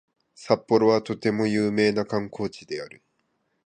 [0.33, 3.03] 札幌はとても有名な観光地である